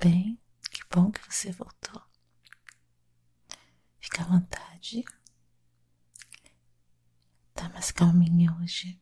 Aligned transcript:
bem? 0.00 0.40
Que 0.70 0.80
bom 0.90 1.10
que 1.10 1.20
você 1.30 1.52
voltou. 1.52 2.02
Fica 4.00 4.22
à 4.22 4.24
vontade. 4.24 5.04
Tá 7.54 7.68
mais 7.68 7.90
calminha 7.90 8.50
hoje. 8.56 8.98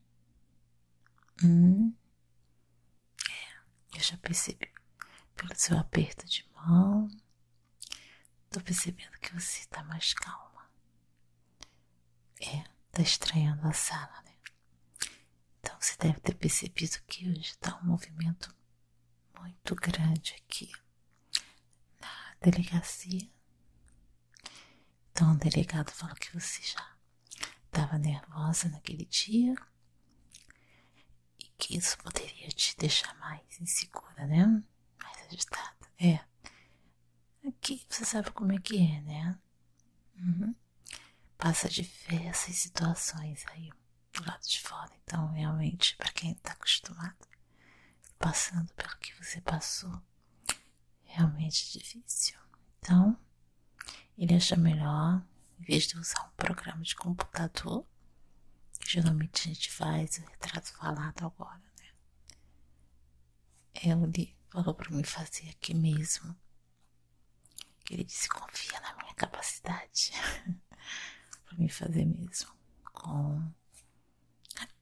Hum. 1.41 1.95
É, 3.29 3.97
eu 3.97 4.01
já 4.01 4.17
percebi 4.17 4.69
pelo 5.35 5.55
seu 5.55 5.77
aperto 5.77 6.25
de 6.25 6.45
mão. 6.53 7.07
Tô 8.49 8.59
percebendo 8.59 9.17
que 9.19 9.33
você 9.33 9.65
tá 9.67 9.81
mais 9.85 10.13
calma. 10.13 10.69
É, 12.41 12.63
tá 12.91 13.01
estranhando 13.01 13.65
a 13.65 13.73
sala, 13.73 14.21
né? 14.23 14.35
Então 15.59 15.79
você 15.79 15.95
deve 15.97 16.19
ter 16.19 16.35
percebido 16.35 17.01
que 17.07 17.29
hoje 17.29 17.57
tá 17.57 17.77
um 17.77 17.85
movimento 17.85 18.53
muito 19.39 19.75
grande 19.75 20.33
aqui 20.33 20.69
delegacia. 22.41 23.29
Então 25.11 25.33
o 25.33 25.37
delegado 25.37 25.91
falou 25.91 26.15
que 26.15 26.33
você 26.33 26.61
já 26.63 26.95
estava 27.65 27.97
nervosa 27.97 28.69
naquele 28.69 29.05
dia 29.05 29.55
e 31.39 31.45
que 31.57 31.77
isso 31.77 31.97
poderia 31.97 32.47
te 32.49 32.75
deixar 32.77 33.13
mais 33.15 33.41
insegura, 33.59 34.25
né? 34.25 34.45
Mais 35.01 35.27
agitada. 35.27 35.87
É. 35.99 36.19
Aqui 37.47 37.85
você 37.89 38.05
sabe 38.05 38.31
como 38.31 38.51
é 38.53 38.59
que 38.59 38.77
é, 38.77 39.01
né? 39.01 39.39
Uhum. 40.15 40.55
Passa 41.37 41.69
diversas 41.69 42.55
situações 42.55 43.45
aí 43.47 43.69
do 44.13 44.25
lado 44.25 44.47
de 44.47 44.61
fora. 44.61 44.91
Então, 45.03 45.31
realmente, 45.31 45.95
para 45.95 46.11
quem 46.11 46.31
está 46.31 46.51
acostumado, 46.53 47.27
passando 48.17 48.73
pelo 48.73 48.97
que 48.97 49.13
você 49.23 49.39
passou, 49.41 50.01
realmente 51.09 51.77
é 51.77 51.79
difícil. 51.79 52.39
Então, 52.77 53.19
ele 54.17 54.35
acha 54.35 54.55
melhor, 54.55 55.25
em 55.59 55.63
vez 55.63 55.87
de 55.87 55.97
usar 55.97 56.23
um 56.27 56.31
programa 56.35 56.81
de 56.83 56.95
computador, 56.95 57.85
que 58.79 58.89
geralmente 58.89 59.49
a 59.49 59.53
gente 59.53 59.71
faz 59.71 60.17
o 60.17 60.21
retrato 60.21 60.71
falado 60.73 61.25
agora, 61.25 61.61
né? 61.79 61.91
Ele 63.73 64.37
falou 64.49 64.73
para 64.73 64.91
mim 64.91 65.03
fazer 65.03 65.49
aqui 65.49 65.73
mesmo. 65.73 66.35
Que 67.83 67.95
ele 67.95 68.03
disse 68.03 68.29
confia 68.29 68.79
na 68.81 68.95
minha 68.97 69.13
capacidade 69.15 70.11
para 71.45 71.57
me 71.57 71.69
fazer 71.69 72.05
mesmo 72.05 72.53
com 72.83 73.51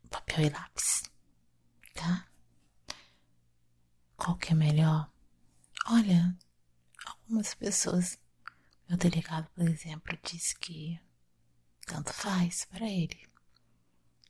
papel 0.10 0.46
e 0.46 0.50
lápis, 0.50 1.04
tá? 1.94 2.28
Qual 4.18 4.36
que 4.38 4.52
é 4.52 4.56
melhor? 4.56 5.10
Olha, 5.90 6.38
algumas 7.06 7.54
pessoas, 7.54 8.20
meu 8.90 8.98
delegado, 8.98 9.50
por 9.56 9.66
exemplo, 9.66 10.18
disse 10.22 10.54
que 10.60 11.00
tanto 11.86 12.12
faz 12.12 12.66
para 12.66 12.86
ele. 12.86 13.26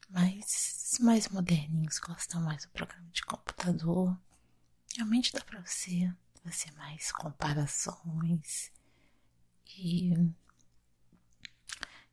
Mas 0.08 0.91
os 0.94 0.99
mais 0.99 1.27
moderninhos 1.30 1.97
gostam 1.97 2.41
mais 2.41 2.64
do 2.66 2.72
programa 2.72 3.09
de 3.09 3.23
computador. 3.23 4.16
Realmente 4.95 5.33
dá 5.33 5.41
para 5.41 5.59
você 5.61 6.14
fazer 6.44 6.72
mais 6.73 7.11
comparações 7.11 8.71
e 9.66 10.14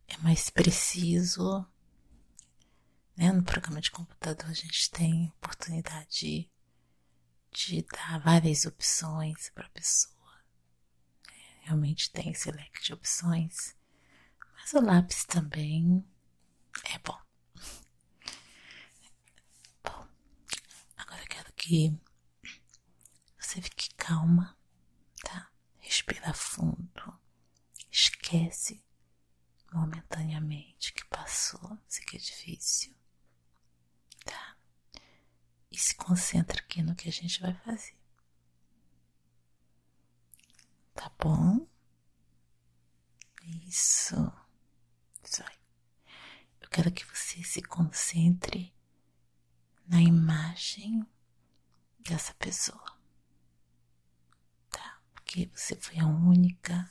é 0.08 0.16
mais 0.22 0.48
preciso. 0.48 1.66
Né? 3.14 3.30
No 3.30 3.42
programa 3.42 3.82
de 3.82 3.90
computador 3.90 4.48
a 4.48 4.54
gente 4.54 4.90
tem 4.90 5.28
oportunidade 5.36 6.08
de, 6.18 6.50
de 7.54 7.82
dar 7.82 8.18
várias 8.20 8.66
opções 8.66 9.48
para 9.50 9.66
a 9.66 9.70
pessoa. 9.70 10.44
É, 11.30 11.66
realmente 11.66 12.10
tem 12.10 12.30
esse 12.30 12.50
leque 12.50 12.82
de 12.82 12.92
opções. 12.92 13.76
Mas 14.54 14.72
o 14.72 14.80
lápis 14.80 15.24
também 15.24 16.04
é 16.84 16.98
bom. 16.98 17.20
Bom, 19.84 20.08
agora 20.96 21.22
eu 21.22 21.28
quero 21.28 21.52
que 21.52 21.96
você 23.38 23.62
fique 23.62 23.94
calma, 23.94 24.58
tá? 25.22 25.48
Respira 25.78 26.34
fundo. 26.34 27.20
Esquece 27.90 28.84
momentaneamente 29.72 30.92
que 30.92 31.04
passou, 31.06 31.78
isso 31.88 32.00
aqui 32.02 32.16
é 32.16 32.20
difícil? 32.20 32.94
E 35.74 35.76
se 35.76 35.92
concentra 35.96 36.60
aqui 36.60 36.84
no 36.84 36.94
que 36.94 37.08
a 37.08 37.12
gente 37.12 37.40
vai 37.40 37.52
fazer, 37.52 37.96
tá 40.94 41.10
bom? 41.18 41.66
Isso, 43.66 44.14
isso 45.20 45.42
aí. 45.42 45.58
Eu 46.60 46.68
quero 46.68 46.92
que 46.92 47.04
você 47.04 47.42
se 47.42 47.60
concentre 47.60 48.72
na 49.88 50.00
imagem 50.00 51.04
dessa 51.98 52.32
pessoa, 52.34 52.96
tá? 54.70 55.02
Porque 55.12 55.50
você 55.52 55.74
foi 55.74 55.98
a 55.98 56.06
única 56.06 56.88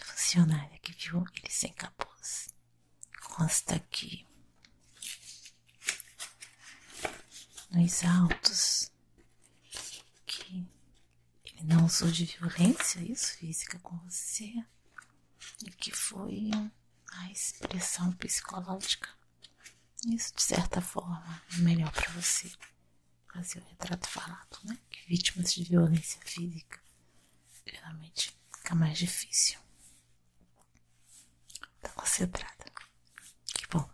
funcionária 0.00 0.78
que 0.78 0.92
viu 0.92 1.22
ele 1.34 1.50
sem 1.50 1.74
capuz. 1.74 2.48
Consta 3.20 3.76
aqui 3.76 4.25
nos 7.70 8.04
autos 8.04 8.90
que 10.26 10.66
ele 11.44 11.62
não 11.64 11.86
usou 11.86 12.10
de 12.10 12.24
violência, 12.24 13.00
isso, 13.00 13.36
física 13.36 13.78
com 13.80 13.96
você, 14.08 14.52
e 15.64 15.70
que 15.70 15.92
foi 15.92 16.50
a 17.12 17.30
expressão 17.30 18.12
psicológica. 18.12 19.08
Isso, 20.06 20.34
de 20.34 20.42
certa 20.42 20.80
forma, 20.80 21.42
é 21.54 21.58
melhor 21.58 21.90
para 21.92 22.10
você 22.12 22.50
fazer 23.32 23.60
o 23.60 23.64
retrato 23.64 24.08
falado, 24.08 24.58
né? 24.64 24.78
Que 24.90 25.08
vítimas 25.08 25.52
de 25.54 25.64
violência 25.64 26.20
física 26.24 26.80
geralmente 27.66 28.38
fica 28.56 28.74
mais 28.74 28.98
difícil. 28.98 29.58
Tá 31.80 31.88
concentrada. 31.90 32.64
Que 33.46 33.66
bom. 33.68 33.90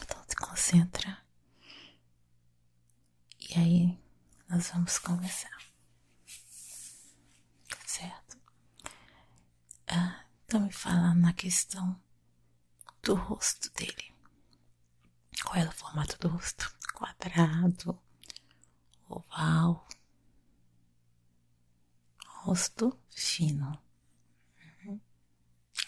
Então 0.00 0.24
se 0.28 0.36
concentra. 0.64 1.22
E 3.38 3.54
aí 3.58 3.98
nós 4.48 4.70
vamos 4.70 4.98
conversar. 4.98 5.58
Certo? 7.86 8.38
Ah, 9.86 10.24
então 10.44 10.60
me 10.60 10.72
fala 10.72 11.14
na 11.14 11.34
questão 11.34 12.00
do 13.02 13.14
rosto 13.14 13.70
dele. 13.74 14.14
Qual 15.42 15.56
é 15.56 15.68
o 15.68 15.72
formato 15.72 16.18
do 16.18 16.28
rosto? 16.28 16.74
Quadrado, 16.94 18.00
oval, 19.08 19.86
rosto 22.26 22.98
fino. 23.10 23.78
Uhum. 24.86 25.00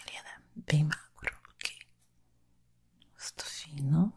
Ele 0.07 0.17
era 0.17 0.43
bem 0.55 0.85
magro, 0.85 1.41
ok? 1.55 1.79
Rosto 3.15 3.45
fino. 3.45 4.16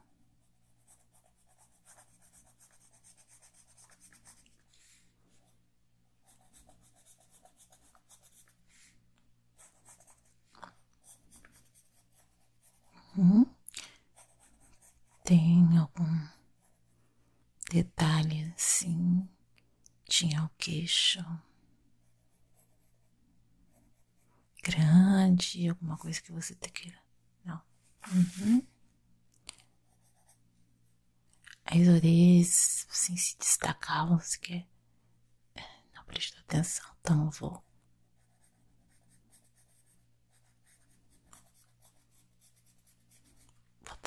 Uhum. 13.20 13.46
Tem 15.26 15.78
algum 15.78 16.28
detalhe 17.70 18.54
assim? 18.56 19.28
Tinha 20.06 20.46
o 20.46 20.50
queixo 20.58 21.20
grande, 24.64 25.68
alguma 25.68 25.98
coisa 25.98 26.22
que 26.22 26.32
você 26.32 26.56
queira. 26.56 26.98
Não. 27.44 27.62
Uhum. 28.10 28.66
As 31.66 31.88
orelhas 31.90 32.88
assim 32.90 33.18
se 33.18 33.38
destacavam, 33.38 34.18
você 34.18 34.40
quer. 34.40 34.68
Não 35.94 36.06
prestou 36.06 36.40
atenção, 36.40 36.90
então 37.02 37.30
vou 37.32 37.62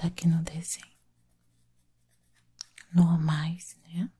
botar 0.02 0.06
aqui 0.08 0.26
no 0.26 0.42
desenho. 0.42 0.90
Normais, 2.92 3.76
né? 3.84 4.10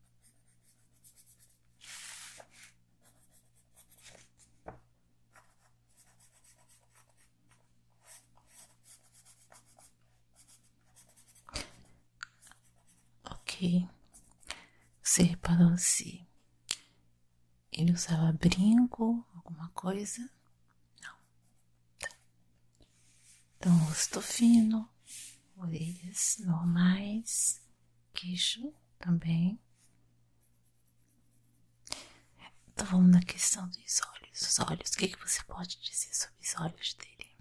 Ok. 13.25 13.89
Você 15.03 15.23
reparou 15.25 15.77
se 15.77 16.27
ele 17.73 17.93
usava 17.93 18.33
brinco, 18.33 19.27
alguma 19.35 19.69
coisa? 19.71 20.21
Não. 21.03 21.17
Tá. 21.99 22.09
Então, 23.57 23.77
rosto 23.85 24.21
fino, 24.23 24.89
orelhas 25.63 26.39
normais, 26.41 27.63
queixo 28.13 28.73
também. 28.99 29.59
Então 32.69 32.87
vamos 32.87 33.11
na 33.11 33.23
questão 33.23 33.69
dos 33.69 34.01
olhos. 34.15 34.41
Os 34.41 34.59
olhos, 34.61 34.91
o 34.91 34.97
que, 34.99 35.09
que 35.09 35.19
você 35.19 35.43
pode 35.45 35.81
dizer 35.81 36.15
sobre 36.15 36.37
os 36.41 36.55
olhos 36.57 36.95
dele? 36.95 37.37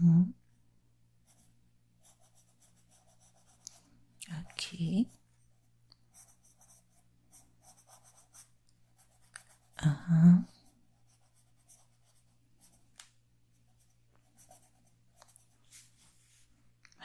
Hum. 0.00 0.32
Aqui. 4.30 5.08
Aham. 9.82 10.46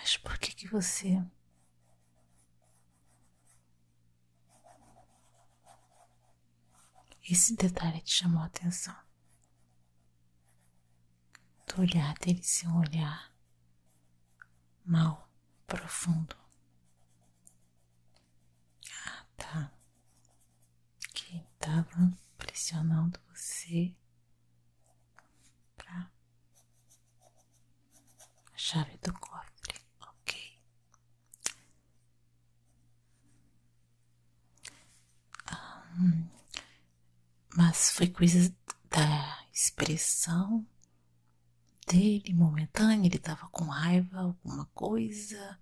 Mas 0.07 0.15
por 0.15 0.37
que 0.39 0.55
que 0.55 0.69
você 0.69 1.21
esse 7.29 7.53
detalhe 7.57 7.99
te 8.01 8.13
chamou 8.13 8.41
a 8.41 8.45
atenção? 8.45 8.95
Do 11.67 11.81
olhar 11.81 12.13
dele 12.19 12.41
ser 12.41 12.67
um 12.69 12.77
olhar 12.79 13.33
mal, 14.85 15.29
profundo. 15.67 16.37
Ah, 19.05 19.25
tá. 19.35 19.71
Que 21.13 21.43
tava 21.59 22.17
pressionando 22.37 23.19
você 23.29 23.93
pra 25.75 26.09
a 28.53 28.57
chave 28.57 28.97
do 29.03 29.13
cofre, 29.19 29.79
ok? 30.01 30.59
Hum, 35.51 35.86
mas 37.55 37.91
foi 37.91 38.07
coisa 38.07 38.55
da 38.89 39.47
expressão 39.51 40.65
dele 41.87 42.33
momentânea, 42.33 43.07
ele 43.07 43.17
tava 43.17 43.47
com 43.49 43.65
raiva, 43.65 44.19
alguma 44.19 44.65
coisa, 44.67 45.59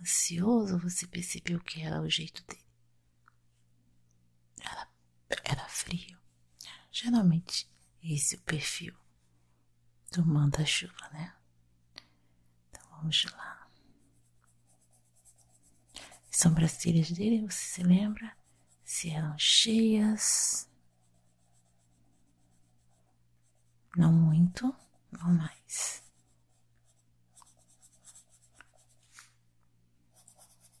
ansioso, 0.00 0.78
você 0.78 1.06
percebeu 1.06 1.60
que 1.60 1.82
era 1.82 2.00
o 2.00 2.08
jeito 2.08 2.44
dele. 2.46 2.64
Era, 4.60 4.88
era 5.44 5.68
frio. 5.68 6.18
Geralmente 6.90 7.68
esse 8.02 8.36
é 8.36 8.38
o 8.38 8.42
perfil 8.42 8.94
do 10.12 10.24
manda-chuva, 10.24 11.08
né? 11.12 11.34
Então 12.70 12.88
vamos 12.90 13.24
lá. 13.24 13.68
As 16.30 16.36
sobrancelhas 16.38 17.10
dele, 17.10 17.42
você 17.42 17.64
se 17.64 17.82
lembra? 17.82 18.36
Se 18.96 19.10
eram 19.10 19.36
cheias. 19.36 20.70
Não 23.96 24.12
muito, 24.12 24.72
não 25.10 25.34
mais. 25.34 26.00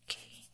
Ok. 0.04 0.48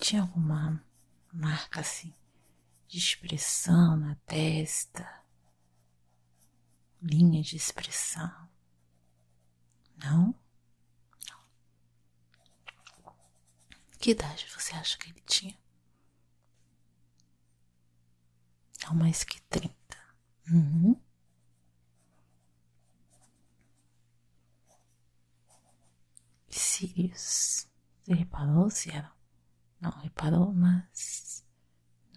Tinha 0.00 0.22
alguma 0.22 0.82
marca 1.30 1.80
assim 1.80 2.14
de 2.88 2.96
expressão 2.96 3.94
na 3.98 4.14
testa? 4.24 5.22
Linha 7.02 7.42
de 7.42 7.56
expressão? 7.56 8.48
Não. 9.98 10.34
Que 13.98 14.12
idade 14.12 14.46
você 14.56 14.74
acha 14.74 14.96
que 14.96 15.10
ele 15.10 15.20
tinha? 15.26 15.54
Não 18.84 18.94
mais 18.94 19.22
que 19.22 19.40
trinta. 19.42 19.98
Uhum. 20.50 20.96
Sirius. 26.48 27.68
Você 28.02 28.14
reparou 28.14 28.68
era? 28.90 29.12
Não 29.80 29.90
reparou, 29.92 30.52
mas 30.52 31.44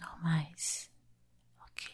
normais. 0.00 0.90
Ok. 1.60 1.88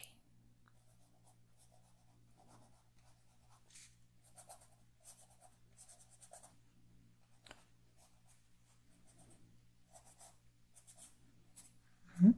Uhum. 12.21 12.33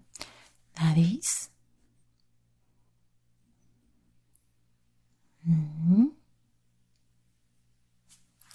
Nariz. 0.89 1.51
Uhum. 5.45 6.15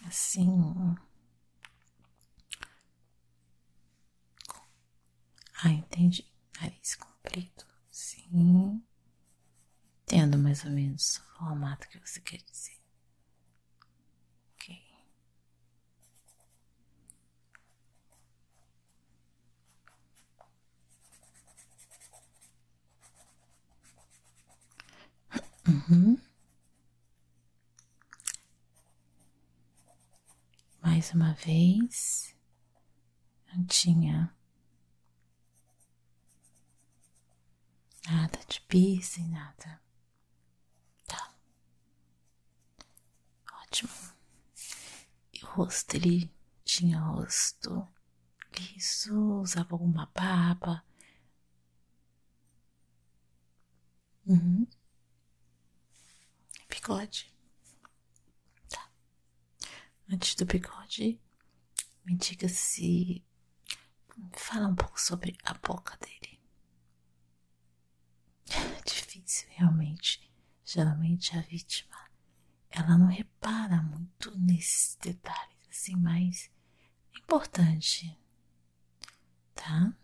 Assim. 0.07 0.97
Ah, 5.63 5.71
entendi. 5.71 6.27
Nariz 6.61 6.95
comprido. 6.97 7.65
Sim. 7.91 8.83
Entendo 10.03 10.39
mais 10.39 10.65
ou 10.65 10.71
menos 10.71 11.17
o 11.19 11.39
formato 11.39 11.89
que 11.89 11.99
você 11.99 12.21
quer 12.21 12.39
dizer. 12.39 12.79
Ok. 14.55 14.81
Uhum. 25.69 26.19
Mais 30.83 31.13
uma 31.13 31.33
vez, 31.35 32.35
não 33.53 33.65
tinha 33.65 34.33
nada 38.11 38.39
de 38.49 38.61
piercing, 38.63 39.29
nada. 39.31 39.81
Tá. 41.07 41.35
Ótimo. 43.63 43.91
E 45.35 45.45
o 45.45 45.49
rosto, 45.49 45.97
ele 45.97 46.31
tinha 46.65 46.99
rosto 46.99 47.87
liso, 48.59 49.41
usava 49.41 49.75
alguma 49.75 50.11
barba. 50.15 50.83
Uhum. 54.27 54.67
Bigode. 56.75 57.33
Tá. 58.69 58.91
Antes 60.11 60.35
do 60.35 60.45
bigode, 60.45 61.21
me 62.05 62.17
diga 62.17 62.49
se. 62.49 63.25
Fala 64.33 64.69
um 64.69 64.75
pouco 64.75 65.01
sobre 65.01 65.37
a 65.45 65.55
boca 65.55 65.97
dele. 65.99 66.41
Difícil, 68.87 69.49
realmente. 69.51 70.31
Geralmente 70.65 71.37
a 71.37 71.43
vítima 71.43 71.95
ela 72.71 72.99
não 72.99 73.07
repara 73.07 73.81
muito 73.83 74.37
nesses 74.37 74.97
detalhes 74.97 75.57
assim, 75.71 75.95
mas 75.95 76.51
é 77.15 77.19
importante, 77.19 78.19
tá? 79.55 79.97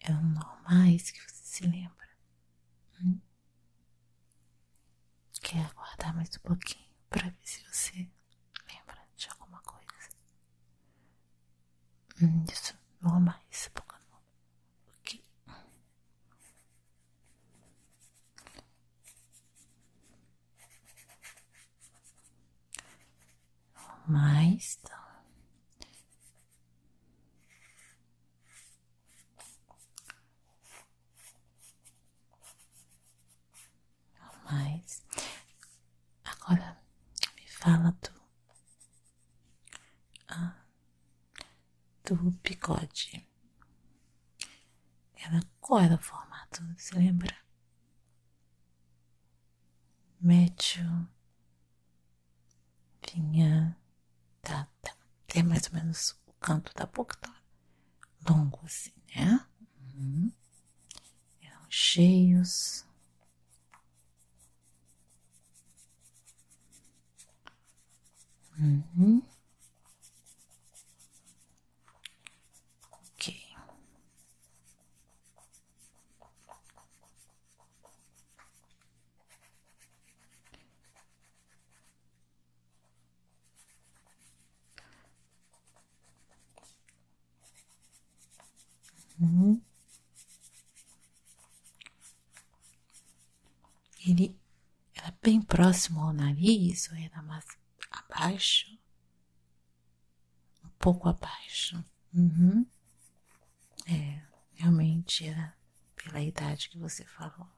É 0.00 0.12
normais 0.12 1.10
que 1.12 1.20
você 1.20 1.44
se 1.44 1.66
lembra. 1.66 2.08
Hum? 3.00 3.20
Quer 5.52 5.66
aguardar 5.66 6.14
mais 6.16 6.30
um 6.34 6.40
pouquinho 6.48 6.88
para 7.10 7.28
ver 7.28 7.36
se 7.44 7.62
você 7.70 8.08
lembra 8.72 9.06
de 9.14 9.28
alguma 9.28 9.60
coisa? 9.60 10.08
Hum, 12.22 12.42
isso, 12.50 12.74
normais, 13.02 13.70
boca 13.74 13.98
nova. 14.10 14.24
Ok. 14.96 15.22
Normais, 23.76 24.78
então. 24.82 25.02
mais. 34.50 35.02
Agora 36.24 36.76
me 37.36 37.46
fala 37.46 37.92
do 38.02 38.22
do 42.04 42.30
bigode. 42.42 43.26
Qual 45.72 45.80
era 45.82 45.94
o 45.94 45.98
formato? 45.98 46.62
Você 46.76 46.94
lembra? 46.96 47.34
Médio. 50.20 51.08
Vinha. 53.10 53.74
Tá, 54.42 54.68
tá. 54.82 54.94
Tem 55.28 55.42
mais 55.42 55.66
ou 55.68 55.74
menos 55.74 56.10
o 56.26 56.32
canto 56.34 56.74
da 56.74 56.86
boca, 56.86 57.16
tá? 57.16 57.34
Longo 58.28 58.60
assim, 58.64 58.92
né? 59.16 59.40
Uhum. 59.94 60.30
Eram 61.42 61.66
cheios. 61.70 62.84
Uhum. 68.58 69.22
Ok. 72.90 73.52
Uhum. 89.20 89.60
Ele 94.06 94.36
era 94.94 95.14
bem 95.22 95.40
próximo 95.62 96.00
ao 96.00 96.12
nariz 96.12 96.90
ou 96.90 96.96
era 96.96 97.22
mais 97.22 97.44
abaixo? 97.88 98.66
Um 100.64 100.68
pouco 100.70 101.08
abaixo. 101.08 101.84
Uhum. 102.12 102.66
É, 103.86 104.20
realmente 104.54 105.24
era 105.24 105.56
pela 105.94 106.20
idade 106.20 106.68
que 106.68 106.78
você 106.78 107.04
falou. 107.04 107.48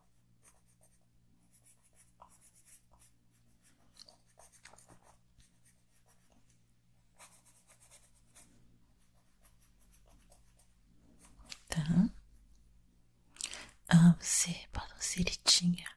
Tá. 11.71 12.11
Ah, 13.89 14.15
você 14.21 14.51
reparou 14.51 14.97
se 15.01 15.23
ele 15.23 15.37
tinha 15.43 15.89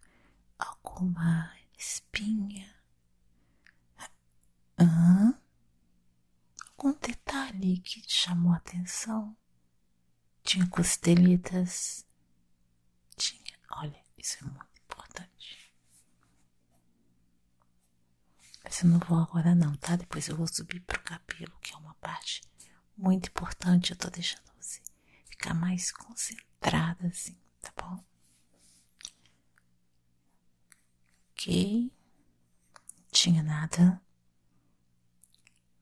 alguma 0.58 1.54
espinha? 1.78 2.76
Ah, 4.78 5.34
algum 6.72 6.94
detalhe 7.00 7.80
que 7.80 8.02
te 8.02 8.14
chamou 8.14 8.54
a 8.54 8.58
atenção? 8.58 9.36
Tinha 10.44 10.68
costelitas? 10.68 12.06
Tinha. 13.16 13.58
Olha, 13.72 14.00
isso 14.18 14.38
é 14.42 14.44
muito 14.48 14.82
importante. 14.84 15.74
Mas 18.64 18.82
eu 18.82 18.90
não 18.90 19.00
vou 19.00 19.20
agora 19.20 19.56
não, 19.56 19.76
tá? 19.78 19.96
Depois 19.96 20.28
eu 20.28 20.36
vou 20.38 20.48
subir 20.48 20.80
pro 20.82 21.02
cabelo, 21.02 21.58
que 21.62 21.74
é 21.74 21.78
uma 21.78 21.94
parte 21.96 22.42
muito 22.98 23.30
importante. 23.30 23.92
Eu 23.92 23.98
tô 23.98 24.10
deixando 24.10 24.44
você 24.60 24.82
ficar 25.30 25.54
mais 25.54 25.92
concentrada 25.92 27.08
assim, 27.08 27.38
tá 27.62 27.72
bom? 27.78 28.04
Ok. 31.48 31.92
Não 33.00 33.06
tinha 33.10 33.42
nada 33.42 34.02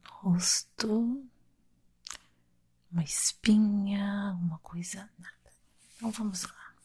rosto, 0.07 1.27
uma 2.91 3.03
espinha, 3.03 4.37
uma 4.41 4.59
coisa, 4.59 5.09
nada. 5.17 5.53
Então 5.95 6.11
vamos 6.11 6.43
lá. 6.43 6.75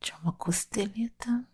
Tinha 0.00 0.18
uma 0.18 0.32
costeleta. 0.32 1.48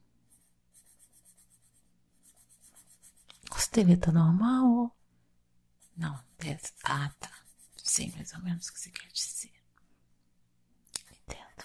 Costeleta 3.50 4.10
normal? 4.10 4.96
Não, 5.96 6.18
dessa. 6.38 6.72
Ah, 6.84 7.10
tá. 7.20 7.30
Sei 7.76 8.10
mais 8.12 8.32
ou 8.32 8.40
menos 8.40 8.68
o 8.68 8.72
que 8.72 8.80
você 8.80 8.90
quer 8.90 9.08
dizer. 9.12 9.52
Entendo, 11.10 11.64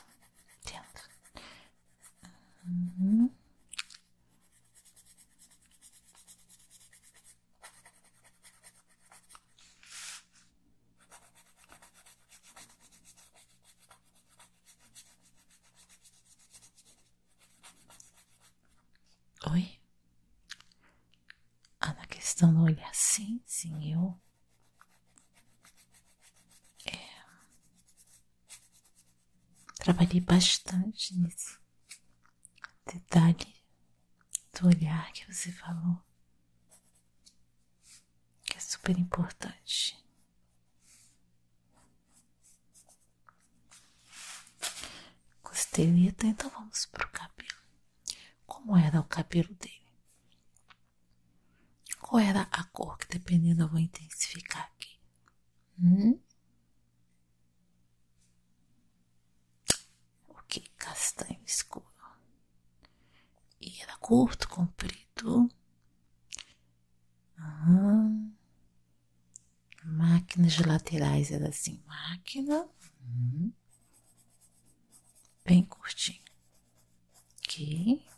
entendo. 0.59 1.01
Uhum. 2.65 3.31
Oi? 19.51 19.79
Ah, 21.79 21.93
na 21.93 22.05
questão 22.07 22.53
do 22.53 22.63
olhar, 22.63 22.93
sim, 23.55 23.93
eu. 23.93 24.19
É, 26.85 27.23
trabalhei 29.75 30.19
bastante 30.19 31.15
nesse 31.15 31.57
detalhe 32.85 33.55
do 34.53 34.67
olhar 34.67 35.11
que 35.13 35.31
você 35.31 35.51
falou, 35.53 36.01
que 38.43 38.57
é 38.57 38.59
super 38.59 38.97
importante. 38.97 39.97
Costeleta, 45.41 46.27
então 46.27 46.49
vamos 46.49 46.85
pro 46.87 47.09
cabelo. 47.09 47.61
Como 48.45 48.77
era 48.77 48.99
o 48.99 49.03
cabelo 49.05 49.53
dele? 49.55 49.84
Qual 52.15 52.23
era 52.23 52.47
a 52.49 52.63
cor 52.63 52.97
que 52.97 53.09
dependendo 53.09 53.63
eu 53.63 53.67
vou 53.67 53.77
intensificar 53.77 54.71
aqui? 54.71 54.97
Hum? 55.77 56.17
Ok, 60.29 60.63
castanho 60.77 61.41
escuro. 61.45 61.85
E 63.59 63.81
era 63.81 63.97
curto, 63.97 64.47
comprido. 64.47 65.51
Uhum. 67.37 68.33
Máquinas 69.83 70.57
laterais 70.59 71.31
era 71.31 71.49
assim, 71.49 71.83
máquina. 71.85 72.65
Uhum. 73.01 73.51
Bem 75.43 75.65
curtinho. 75.65 76.23
Ok. 77.39 78.14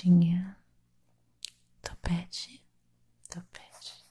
Tinha 0.00 0.56
topete, 1.82 2.64
topete. 3.28 4.06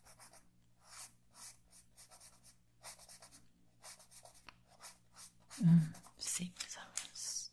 Hum, 5.59 5.91
sim, 6.19 6.53
mais 6.61 6.77
ou 6.77 6.83
menos. 6.83 7.49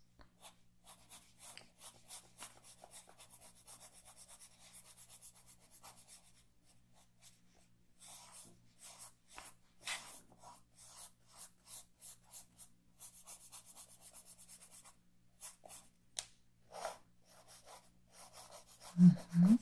Uhum. 18.99 19.59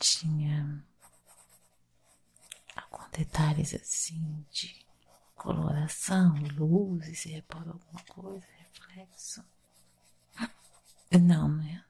Tinha 0.00 0.82
alguns 2.76 3.08
detalhes 3.58 3.74
assim 3.74 4.44
de 4.50 4.86
coloração, 5.34 6.34
luzes, 6.56 7.20
você 7.20 7.28
reparou 7.30 7.74
alguma 7.74 8.04
coisa, 8.04 8.46
reflexo? 8.56 9.44
Não, 11.20 11.48
né? 11.48 11.84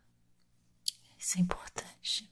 Isso 1.19 1.39
é 1.39 1.41
importante. 1.41 2.31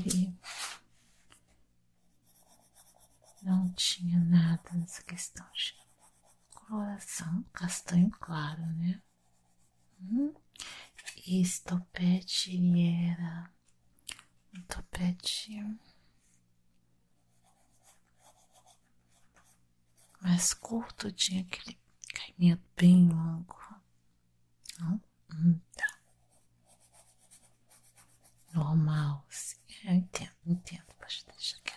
Diz 0.00 0.12
que 0.12 0.18
ele 3.48 3.72
tinha 3.76 4.18
nada 4.20 4.70
nessa 4.74 5.02
questão 5.02 5.46
de 5.52 5.74
coloração, 6.54 7.42
castanho 7.52 8.10
claro, 8.10 8.60
né? 8.74 9.00
Hum? 10.00 10.34
Esse 11.26 11.62
topete 11.64 12.56
era 13.10 13.50
um 14.56 14.62
topete 14.62 15.78
mais 20.20 20.52
curto, 20.54 21.10
tinha 21.12 21.42
aquele 21.42 21.78
caimento 22.14 22.62
bem 22.76 23.08
longo. 23.08 23.56
Não? 24.78 25.00
Hum, 25.32 25.60
tá. 25.74 25.98
Normal, 28.52 29.24
sim. 29.30 29.56
Eu 29.84 29.92
entendo, 29.94 30.32
entendo. 30.46 30.84
Pode 30.98 31.24
deixar 31.26 31.58
aqui. 31.58 31.72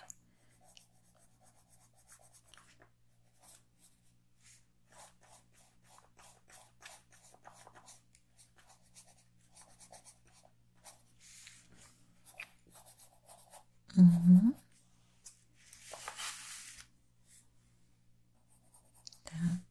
Uhum. 13.97 14.53
Tá. 19.25 19.61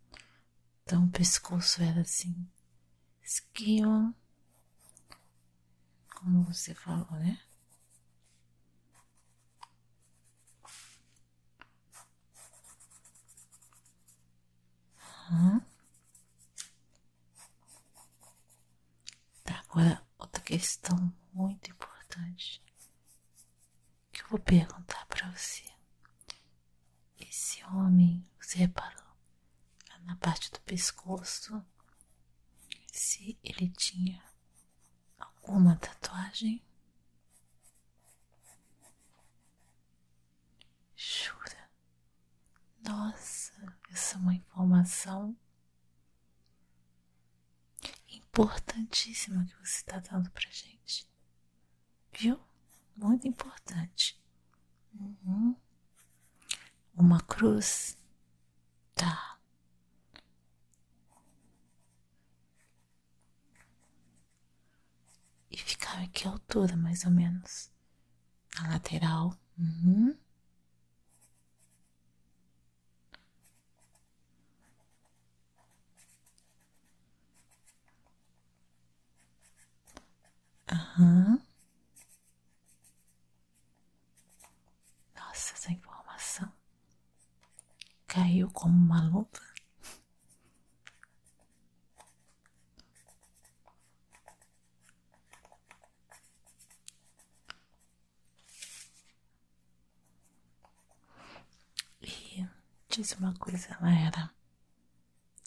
Então 0.84 1.04
o 1.04 1.07
pescoço 1.18 1.82
era 1.82 2.02
assim, 2.02 2.48
esquiva, 3.20 4.14
como 6.14 6.44
você 6.44 6.72
falou, 6.76 7.10
né? 7.10 7.40
Uhum. 15.28 15.60
Tá, 19.42 19.58
agora 19.68 20.06
outra 20.16 20.40
questão 20.44 21.12
muito 21.32 21.68
importante 21.68 22.62
que 24.12 24.22
eu 24.22 24.28
vou 24.28 24.38
perguntar 24.38 25.04
para 25.06 25.28
você. 25.32 25.64
Esse 27.18 27.64
homem, 27.64 28.24
você 28.40 28.58
reparou 28.58 29.08
na 30.08 30.16
parte 30.16 30.50
do 30.50 30.58
pescoço 30.78 31.60
se 32.86 33.36
ele 33.42 33.68
tinha 33.70 34.22
alguma 35.18 35.74
tatuagem? 35.74 36.64
Jura? 40.94 41.68
Nossa, 42.80 43.76
essa 43.90 44.14
é 44.14 44.18
uma 44.20 44.34
informação 44.34 45.36
importantíssima 48.08 49.44
que 49.46 49.56
você 49.56 49.78
está 49.78 49.98
dando 49.98 50.30
pra 50.30 50.48
gente. 50.48 51.10
Viu? 52.12 52.40
Muito 52.96 53.26
importante. 53.26 54.16
Uhum. 54.94 55.56
Uma 56.94 57.20
cruz. 57.22 57.98
Tá. 58.94 59.37
E 65.58 65.60
ficava 65.60 66.02
em 66.04 66.08
que 66.10 66.28
altura, 66.28 66.76
mais 66.76 67.04
ou 67.04 67.10
menos? 67.10 67.68
Na 68.54 68.68
lateral. 68.74 69.36
Uhum. 69.58 70.16
Aham. 80.72 81.40
Nossa, 85.14 85.54
essa 85.54 85.72
informação 85.72 86.50
caiu 88.06 88.50
como 88.50 88.74
uma 88.74 89.02
luva. 89.08 89.28
E 102.02 102.46
diz 102.98 103.12
uma 103.12 103.32
coisa, 103.34 103.68
ela 103.74 103.90
era. 103.92 104.34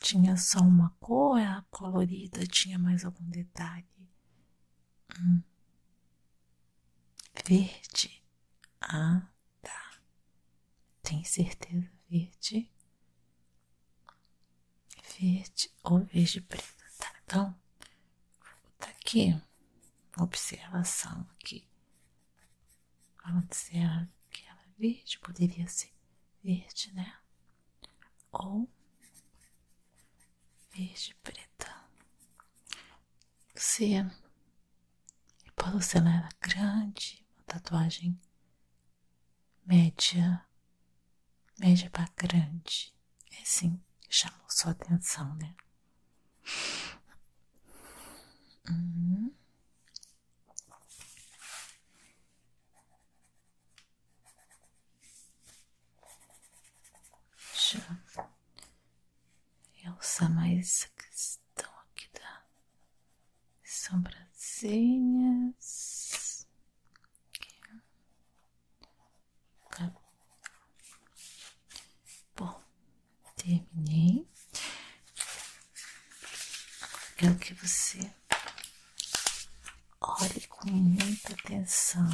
Tinha 0.01 0.37
só 0.37 0.59
uma 0.59 0.89
cor, 1.01 1.37
era 1.37 1.61
colorida, 1.69 2.47
tinha 2.47 2.79
mais 2.79 3.03
algum 3.03 3.29
detalhe. 3.29 3.85
Hum. 5.19 5.43
Verde. 7.45 8.23
Ah, 8.79 9.27
tá. 9.61 9.99
Tem 11.03 11.23
certeza? 11.25 11.91
Verde. 12.09 12.71
Verde 15.19 15.71
ou 15.83 15.99
verde 16.05 16.39
preto. 16.41 16.73
Tá, 16.97 17.13
então, 17.25 17.55
vou 18.39 18.61
botar 18.63 18.89
aqui. 18.91 19.39
Observação 20.17 21.27
aqui. 21.31 21.67
Falando 23.21 23.53
se 23.53 23.71
que 24.29 24.45
era 24.45 24.65
verde, 24.77 25.19
poderia 25.19 25.67
ser 25.67 25.93
verde, 26.43 26.91
né? 26.93 27.20
Ou 28.31 28.69
verde 30.71 31.15
preta. 31.23 31.85
Você 33.55 34.05
Paulo 35.55 35.81
se 35.81 35.97
ela 35.97 36.29
grande, 36.39 37.25
uma 37.35 37.43
tatuagem 37.45 38.19
média, 39.65 40.45
média 41.59 41.89
para 41.89 42.09
grande. 42.15 42.93
É 43.31 43.41
assim, 43.41 43.79
chamou 44.09 44.49
sua 44.49 44.71
atenção, 44.71 45.35
né? 45.35 45.55
Uhum. 48.69 49.33
Usar 60.01 60.29
mais 60.29 60.59
essa 60.59 60.87
questão 60.89 61.69
aqui 61.79 62.09
da 62.13 62.43
sobrancelhas. 63.63 66.47
Bom, 72.35 72.61
terminei. 73.35 74.27
Quero 77.17 77.37
que 77.37 77.53
você 77.53 77.99
olhe 80.01 80.47
com 80.47 80.67
muita 80.69 81.33
atenção. 81.33 82.09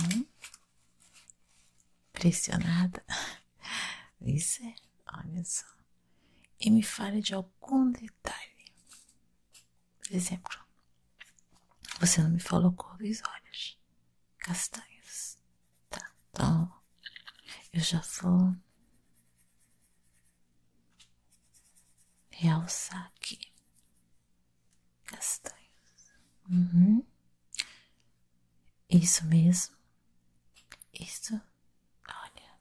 Pressionada. 2.11 3.03
Isso 4.21 4.63
é, 4.63 4.75
olha 5.13 5.43
só. 5.45 5.76
E 6.67 6.69
me 6.69 6.83
fale 6.83 7.21
de 7.21 7.33
algum 7.33 7.89
detalhe. 7.91 8.73
Por 9.99 10.13
exemplo, 10.13 10.59
você 11.97 12.21
não 12.21 12.29
me 12.31 12.41
falou 12.41 12.73
cor 12.73 12.97
dos 12.97 13.21
olhos. 13.23 13.79
Castanhos. 14.37 15.37
Tá, 15.89 16.11
então 16.29 16.69
eu 17.71 17.79
já 17.79 18.01
vou 18.21 18.53
realçar 22.29 23.05
aqui. 23.15 23.39
Castanhos. 25.05 26.11
Uhum. 26.49 27.01
Isso 28.89 29.23
mesmo. 29.25 29.77
Isso. 30.93 31.39
Olha. 32.09 32.57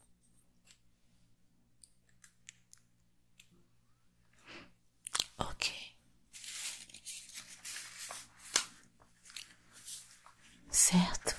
Ok. 5.39 5.97
Certo? 10.71 11.35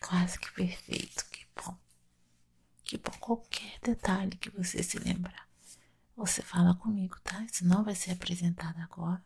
Quase 0.00 0.38
que 0.38 0.50
perfeito. 0.52 1.24
Que 1.30 1.46
bom. 1.56 1.76
Que 2.84 2.98
bom. 2.98 3.12
Qualquer 3.20 3.78
detalhe 4.08 4.36
que 4.36 4.50
você 4.50 4.82
se 4.82 4.98
lembrar, 4.98 5.46
você 6.16 6.40
fala 6.40 6.74
comigo, 6.74 7.20
tá? 7.22 7.44
Isso 7.44 7.66
não 7.66 7.84
vai 7.84 7.94
ser 7.94 8.12
apresentado 8.12 8.78
agora. 8.80 9.22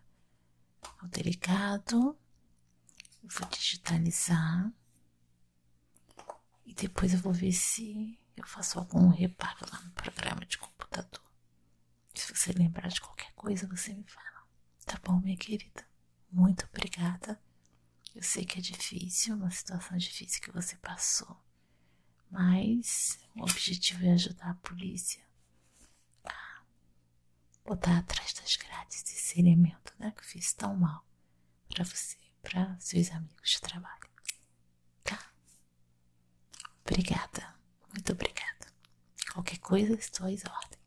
O 1.02 1.06
delicado. 1.06 2.18
Eu 3.22 3.28
vou 3.30 3.48
digitalizar. 3.48 4.72
E 6.66 6.74
depois 6.74 7.14
eu 7.14 7.20
vou 7.20 7.32
ver 7.32 7.52
se 7.52 8.18
eu 8.36 8.44
faço 8.44 8.78
algum 8.78 9.08
reparo 9.08 9.64
lá 9.70 9.80
no 9.80 9.92
programa 9.92 10.44
de 10.44 10.58
computador. 10.58 11.22
Se 12.14 12.34
você 12.34 12.52
lembrar 12.52 12.88
de 12.88 13.00
qualquer 13.00 13.32
coisa, 13.34 13.68
você 13.68 13.94
me 13.94 14.04
fala. 14.04 14.42
Tá 14.84 14.98
bom, 15.04 15.20
minha 15.20 15.36
querida? 15.36 15.86
Muito 16.30 16.66
obrigada. 16.66 17.40
Eu 18.14 18.22
sei 18.22 18.44
que 18.44 18.58
é 18.58 18.62
difícil, 18.62 19.36
uma 19.36 19.50
situação 19.50 19.96
difícil 19.96 20.42
que 20.42 20.50
você 20.50 20.76
passou, 20.76 21.40
mas 22.32 23.20
o 23.36 23.42
objetivo 23.42 24.04
é 24.06 24.12
ajudar 24.12 24.50
a 24.50 24.54
polícia 24.54 25.22
a 26.24 26.62
botar 27.62 27.98
atrás 27.98 28.32
das 28.32 28.56
grades 28.56 29.02
esse 29.02 29.38
elemento 29.38 29.92
né, 29.98 30.10
que 30.16 30.24
fiz 30.24 30.54
tão 30.54 30.74
mal 30.74 31.06
para 31.68 31.84
você, 31.84 32.16
para 32.40 32.74
seus 32.80 33.10
amigos 33.10 33.50
de 33.50 33.60
trabalho. 33.60 34.10
Tá? 35.04 35.18
Obrigada, 36.80 37.54
muito 37.92 38.12
obrigada. 38.12 38.72
Qualquer 39.32 39.58
coisa, 39.58 39.92
estou 39.92 40.26
às 40.26 40.42
ordens. 40.44 40.81